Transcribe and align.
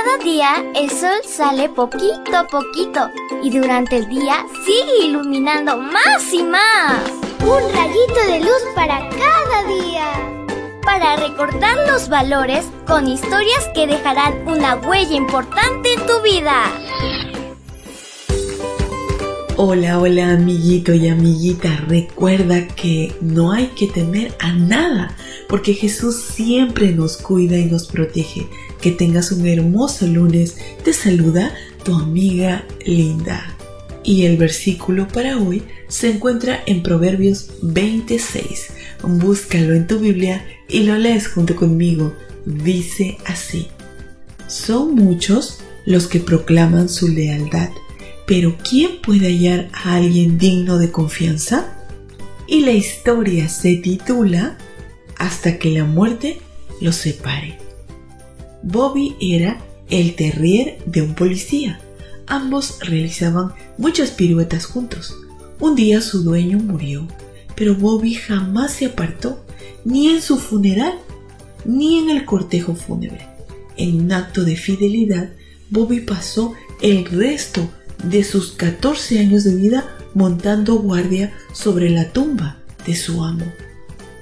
Cada 0.00 0.22
día 0.22 0.64
el 0.76 0.90
sol 0.90 1.18
sale 1.24 1.68
poquito 1.70 2.36
a 2.36 2.46
poquito 2.46 3.10
y 3.42 3.50
durante 3.50 3.96
el 3.96 4.08
día 4.08 4.46
sigue 4.64 5.06
iluminando 5.06 5.76
más 5.76 6.32
y 6.32 6.44
más. 6.44 7.02
Un 7.40 7.72
rayito 7.72 8.20
de 8.28 8.38
luz 8.38 8.62
para 8.76 9.00
cada 9.08 9.64
día. 9.66 10.06
Para 10.84 11.16
recordar 11.16 11.76
los 11.88 12.08
valores 12.08 12.66
con 12.86 13.08
historias 13.08 13.68
que 13.74 13.88
dejarán 13.88 14.46
una 14.46 14.76
huella 14.76 15.16
importante 15.16 15.92
en 15.92 16.06
tu 16.06 16.22
vida. 16.22 16.62
Hola, 19.56 19.98
hola 19.98 20.30
amiguito 20.30 20.94
y 20.94 21.08
amiguita, 21.08 21.74
recuerda 21.88 22.68
que 22.68 23.16
no 23.20 23.50
hay 23.50 23.66
que 23.68 23.88
temer 23.88 24.32
a 24.38 24.52
nada, 24.52 25.16
porque 25.48 25.74
Jesús 25.74 26.22
siempre 26.22 26.92
nos 26.92 27.16
cuida 27.16 27.56
y 27.56 27.64
nos 27.64 27.88
protege. 27.88 28.48
Que 28.80 28.92
tengas 28.92 29.32
un 29.32 29.46
hermoso 29.46 30.06
lunes, 30.06 30.56
te 30.84 30.92
saluda 30.92 31.54
tu 31.84 31.94
amiga 31.94 32.64
Linda. 32.84 33.56
Y 34.04 34.24
el 34.24 34.36
versículo 34.36 35.08
para 35.08 35.38
hoy 35.38 35.62
se 35.88 36.10
encuentra 36.10 36.62
en 36.66 36.82
Proverbios 36.82 37.50
26. 37.62 38.68
Búscalo 39.02 39.74
en 39.74 39.86
tu 39.86 39.98
Biblia 39.98 40.44
y 40.68 40.84
lo 40.84 40.96
lees 40.96 41.28
junto 41.28 41.56
conmigo. 41.56 42.14
Dice 42.46 43.18
así, 43.26 43.68
son 44.46 44.94
muchos 44.94 45.58
los 45.84 46.06
que 46.06 46.20
proclaman 46.20 46.88
su 46.88 47.08
lealtad 47.08 47.68
pero 48.28 48.58
¿quién 48.62 49.00
puede 49.00 49.28
hallar 49.28 49.70
a 49.72 49.94
alguien 49.94 50.36
digno 50.36 50.76
de 50.76 50.92
confianza? 50.92 51.72
Y 52.46 52.60
la 52.60 52.72
historia 52.72 53.48
se 53.48 53.76
titula 53.76 54.58
Hasta 55.16 55.58
que 55.58 55.70
la 55.70 55.84
muerte 55.84 56.38
los 56.82 56.96
separe. 56.96 57.56
Bobby 58.62 59.16
era 59.20 59.60
el 59.88 60.14
terrier 60.14 60.78
de 60.86 61.02
un 61.02 61.14
policía. 61.14 61.80
Ambos 62.26 62.78
realizaban 62.80 63.52
muchas 63.78 64.10
piruetas 64.10 64.66
juntos. 64.66 65.14
Un 65.60 65.74
día 65.74 66.00
su 66.00 66.22
dueño 66.22 66.58
murió, 66.58 67.06
pero 67.54 67.74
Bobby 67.74 68.14
jamás 68.14 68.72
se 68.72 68.86
apartó, 68.86 69.44
ni 69.84 70.08
en 70.08 70.22
su 70.22 70.38
funeral, 70.38 70.94
ni 71.64 71.98
en 71.98 72.10
el 72.10 72.24
cortejo 72.24 72.74
fúnebre. 72.74 73.26
En 73.76 74.00
un 74.00 74.12
acto 74.12 74.44
de 74.44 74.56
fidelidad, 74.56 75.30
Bobby 75.70 76.00
pasó 76.00 76.54
el 76.82 77.04
resto 77.06 77.68
de 78.04 78.24
sus 78.24 78.52
14 78.52 79.18
años 79.18 79.44
de 79.44 79.54
vida 79.54 79.96
montando 80.14 80.76
guardia 80.76 81.32
sobre 81.52 81.90
la 81.90 82.12
tumba 82.12 82.58
de 82.86 82.94
su 82.94 83.24
amo. 83.24 83.44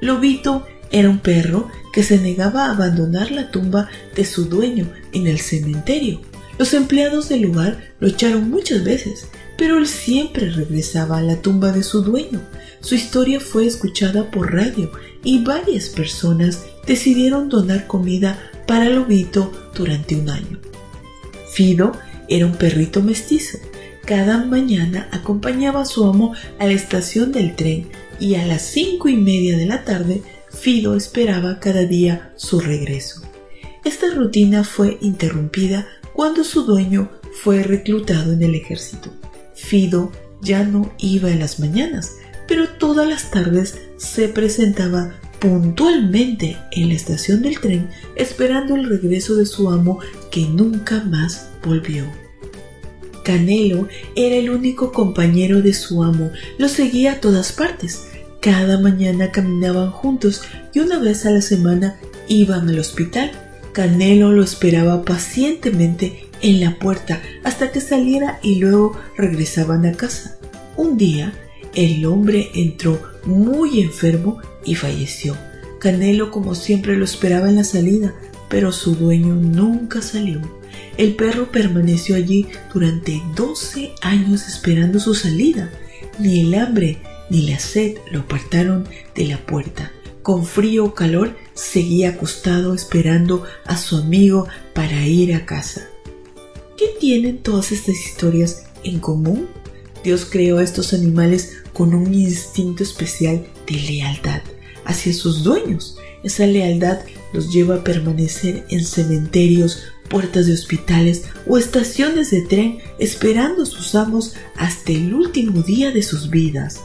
Lobito 0.00 0.66
era 0.92 1.10
un 1.10 1.18
perro 1.18 1.68
que 1.92 2.02
se 2.02 2.18
negaba 2.18 2.66
a 2.66 2.72
abandonar 2.72 3.30
la 3.30 3.50
tumba 3.50 3.88
de 4.14 4.24
su 4.24 4.44
dueño 4.44 4.88
en 5.12 5.26
el 5.26 5.40
cementerio. 5.40 6.20
Los 6.58 6.74
empleados 6.74 7.28
del 7.28 7.42
lugar 7.42 7.94
lo 7.98 8.08
echaron 8.08 8.50
muchas 8.50 8.84
veces, 8.84 9.26
pero 9.56 9.78
él 9.78 9.88
siempre 9.88 10.50
regresaba 10.50 11.18
a 11.18 11.22
la 11.22 11.36
tumba 11.36 11.72
de 11.72 11.82
su 11.82 12.02
dueño. 12.02 12.40
Su 12.80 12.94
historia 12.94 13.40
fue 13.40 13.66
escuchada 13.66 14.30
por 14.30 14.52
radio 14.52 14.90
y 15.24 15.42
varias 15.42 15.88
personas 15.88 16.64
decidieron 16.86 17.48
donar 17.48 17.86
comida 17.86 18.38
para 18.66 18.88
Lobito 18.88 19.52
durante 19.74 20.16
un 20.16 20.30
año. 20.30 20.58
Fido 21.52 21.92
era 22.28 22.46
un 22.46 22.54
perrito 22.54 23.02
mestizo. 23.02 23.58
Cada 24.04 24.44
mañana 24.44 25.08
acompañaba 25.12 25.82
a 25.82 25.86
su 25.86 26.04
amo 26.04 26.34
a 26.58 26.66
la 26.66 26.72
estación 26.72 27.30
del 27.30 27.54
tren 27.54 27.88
y 28.18 28.34
a 28.34 28.46
las 28.46 28.62
cinco 28.62 29.08
y 29.08 29.16
media 29.16 29.56
de 29.56 29.66
la 29.66 29.84
tarde 29.84 30.22
Fido 30.62 30.94
esperaba 30.94 31.58
cada 31.58 31.86
día 31.86 32.32
su 32.36 32.60
regreso. 32.60 33.20
Esta 33.84 34.14
rutina 34.14 34.62
fue 34.62 34.96
interrumpida 35.00 35.88
cuando 36.12 36.44
su 36.44 36.62
dueño 36.62 37.10
fue 37.42 37.64
reclutado 37.64 38.32
en 38.32 38.44
el 38.44 38.54
ejército. 38.54 39.10
Fido 39.56 40.12
ya 40.40 40.62
no 40.62 40.94
iba 40.98 41.32
en 41.32 41.40
las 41.40 41.58
mañanas, 41.58 42.12
pero 42.46 42.68
todas 42.68 43.08
las 43.08 43.32
tardes 43.32 43.76
se 43.96 44.28
presentaba 44.28 45.18
puntualmente 45.40 46.56
en 46.70 46.90
la 46.90 46.94
estación 46.94 47.42
del 47.42 47.58
tren 47.58 47.90
esperando 48.14 48.76
el 48.76 48.88
regreso 48.88 49.34
de 49.34 49.46
su 49.46 49.68
amo 49.68 49.98
que 50.30 50.42
nunca 50.42 51.02
más 51.02 51.48
volvió. 51.64 52.04
Canelo 53.24 53.88
era 54.14 54.36
el 54.36 54.48
único 54.48 54.92
compañero 54.92 55.60
de 55.60 55.74
su 55.74 56.04
amo, 56.04 56.30
lo 56.56 56.68
seguía 56.68 57.14
a 57.14 57.20
todas 57.20 57.50
partes. 57.50 58.11
Cada 58.42 58.76
mañana 58.76 59.30
caminaban 59.30 59.92
juntos 59.92 60.42
y 60.74 60.80
una 60.80 60.98
vez 60.98 61.26
a 61.26 61.30
la 61.30 61.42
semana 61.42 61.94
iban 62.26 62.68
al 62.68 62.80
hospital. 62.80 63.30
Canelo 63.72 64.32
lo 64.32 64.42
esperaba 64.42 65.04
pacientemente 65.04 66.24
en 66.40 66.58
la 66.58 66.76
puerta 66.76 67.22
hasta 67.44 67.70
que 67.70 67.80
saliera 67.80 68.40
y 68.42 68.56
luego 68.56 68.98
regresaban 69.16 69.86
a 69.86 69.92
casa. 69.92 70.38
Un 70.76 70.96
día, 70.96 71.32
el 71.76 72.04
hombre 72.04 72.50
entró 72.56 73.00
muy 73.24 73.80
enfermo 73.80 74.40
y 74.64 74.74
falleció. 74.74 75.36
Canelo 75.78 76.32
como 76.32 76.56
siempre 76.56 76.96
lo 76.96 77.04
esperaba 77.04 77.48
en 77.48 77.54
la 77.54 77.64
salida, 77.64 78.12
pero 78.48 78.72
su 78.72 78.96
dueño 78.96 79.36
nunca 79.36 80.02
salió. 80.02 80.40
El 80.96 81.14
perro 81.14 81.52
permaneció 81.52 82.16
allí 82.16 82.48
durante 82.74 83.22
12 83.36 83.92
años 84.00 84.48
esperando 84.48 84.98
su 84.98 85.14
salida. 85.14 85.70
Ni 86.18 86.40
el 86.40 86.54
hambre 86.54 86.98
ni 87.30 87.48
la 87.48 87.58
sed 87.58 87.96
lo 88.10 88.20
apartaron 88.20 88.86
de 89.14 89.26
la 89.26 89.38
puerta. 89.38 89.92
Con 90.22 90.46
frío 90.46 90.84
o 90.84 90.94
calor 90.94 91.36
seguía 91.54 92.10
acostado 92.10 92.74
esperando 92.74 93.44
a 93.64 93.76
su 93.76 93.96
amigo 93.96 94.46
para 94.74 95.06
ir 95.06 95.34
a 95.34 95.44
casa. 95.44 95.88
¿Qué 96.76 96.86
tienen 97.00 97.38
todas 97.38 97.72
estas 97.72 97.96
historias 97.96 98.64
en 98.84 99.00
común? 99.00 99.48
Dios 100.04 100.26
creó 100.28 100.58
a 100.58 100.62
estos 100.62 100.92
animales 100.92 101.54
con 101.72 101.94
un 101.94 102.12
instinto 102.12 102.82
especial 102.82 103.44
de 103.66 103.74
lealtad 103.74 104.42
hacia 104.84 105.12
sus 105.12 105.42
dueños. 105.42 105.96
Esa 106.22 106.46
lealtad 106.46 106.98
los 107.32 107.52
lleva 107.52 107.76
a 107.76 107.84
permanecer 107.84 108.64
en 108.68 108.84
cementerios, 108.84 109.82
puertas 110.08 110.46
de 110.46 110.52
hospitales 110.52 111.24
o 111.46 111.58
estaciones 111.58 112.30
de 112.30 112.42
tren 112.42 112.78
esperando 112.98 113.62
a 113.62 113.66
sus 113.66 113.94
amos 113.94 114.34
hasta 114.56 114.92
el 114.92 115.14
último 115.14 115.62
día 115.62 115.90
de 115.90 116.02
sus 116.02 116.30
vidas. 116.30 116.80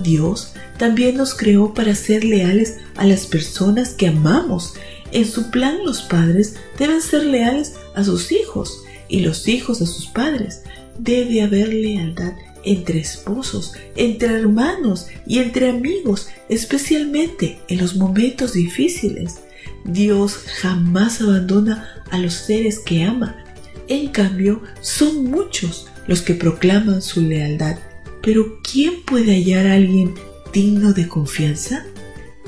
Dios 0.00 0.52
también 0.78 1.16
nos 1.16 1.34
creó 1.34 1.74
para 1.74 1.94
ser 1.94 2.24
leales 2.24 2.78
a 2.96 3.04
las 3.04 3.26
personas 3.26 3.90
que 3.90 4.08
amamos. 4.08 4.74
En 5.12 5.26
su 5.26 5.50
plan 5.50 5.78
los 5.84 6.02
padres 6.02 6.56
deben 6.78 7.02
ser 7.02 7.24
leales 7.24 7.74
a 7.94 8.04
sus 8.04 8.32
hijos 8.32 8.84
y 9.08 9.20
los 9.20 9.46
hijos 9.48 9.82
a 9.82 9.86
sus 9.86 10.06
padres. 10.06 10.62
Debe 10.98 11.42
haber 11.42 11.68
lealtad 11.72 12.32
entre 12.64 13.00
esposos, 13.00 13.74
entre 13.96 14.28
hermanos 14.28 15.08
y 15.26 15.38
entre 15.38 15.68
amigos, 15.68 16.28
especialmente 16.48 17.60
en 17.68 17.78
los 17.78 17.96
momentos 17.96 18.54
difíciles. 18.54 19.40
Dios 19.84 20.36
jamás 20.60 21.20
abandona 21.20 22.04
a 22.10 22.18
los 22.18 22.34
seres 22.34 22.78
que 22.78 23.02
ama. 23.02 23.36
En 23.88 24.08
cambio, 24.08 24.62
son 24.80 25.24
muchos 25.24 25.88
los 26.06 26.22
que 26.22 26.34
proclaman 26.34 27.02
su 27.02 27.20
lealtad. 27.20 27.76
Pero 28.22 28.58
¿quién 28.62 29.02
puede 29.02 29.32
hallar 29.32 29.66
a 29.66 29.74
alguien 29.74 30.14
digno 30.52 30.92
de 30.92 31.08
confianza? 31.08 31.84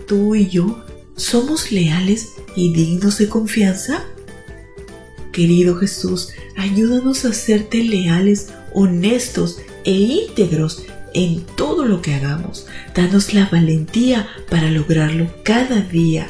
¿Tú 0.07 0.35
y 0.35 0.49
yo 0.49 0.85
somos 1.17 1.73
leales 1.73 2.35
y 2.55 2.73
dignos 2.73 3.19
de 3.19 3.29
confianza? 3.29 4.05
Querido 5.33 5.77
Jesús, 5.77 6.31
ayúdanos 6.57 7.25
a 7.25 7.33
serte 7.33 7.83
leales, 7.83 8.51
honestos 8.73 9.59
e 9.85 9.93
íntegros 9.93 10.85
en 11.13 11.45
todo 11.57 11.85
lo 11.85 12.03
que 12.03 12.15
hagamos. 12.15 12.67
Danos 12.95 13.35
la 13.35 13.47
valentía 13.47 14.29
para 14.51 14.71
lograrlo 14.71 15.29
cada 15.43 15.81
día. 15.81 16.29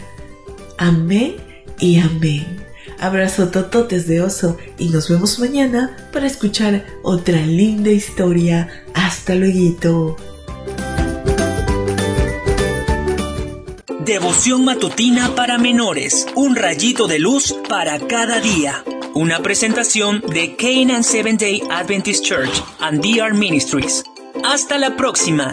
Amén 0.79 1.37
y 1.79 1.99
amén. 1.99 2.64
Abrazo 3.01 3.49
tototes 3.49 4.07
de 4.07 4.21
oso 4.21 4.57
y 4.79 4.89
nos 4.89 5.09
vemos 5.09 5.39
mañana 5.39 5.97
para 6.13 6.27
escuchar 6.27 6.87
otra 7.03 7.41
linda 7.41 7.91
historia. 7.91 8.69
Hasta 8.95 9.35
luego. 9.35 10.17
Devoción 14.05 14.65
matutina 14.65 15.35
para 15.35 15.57
menores. 15.57 16.27
Un 16.35 16.57
rayito 16.57 17.07
de 17.07 17.19
luz 17.19 17.57
para 17.69 17.99
cada 17.99 18.41
día. 18.41 18.85
Una 19.15 19.41
presentación 19.41 20.23
de 20.33 20.57
Canaan 20.57 21.05
Seventh 21.05 21.41
Day 21.41 21.63
Adventist 21.71 22.25
Church 22.25 22.63
and 22.81 23.01
DR 23.01 23.33
Ministries. 23.33 24.05
Hasta 24.45 24.77
la 24.77 24.97
próxima. 24.97 25.53